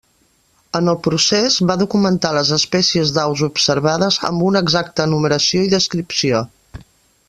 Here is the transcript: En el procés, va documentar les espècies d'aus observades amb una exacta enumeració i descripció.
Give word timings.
En 0.77 0.87
el 0.93 0.95
procés, 1.07 1.57
va 1.71 1.75
documentar 1.81 2.31
les 2.37 2.53
espècies 2.57 3.13
d'aus 3.19 3.45
observades 3.51 4.19
amb 4.31 4.49
una 4.51 4.67
exacta 4.67 5.09
enumeració 5.09 5.67
i 5.69 5.75
descripció. 5.79 6.47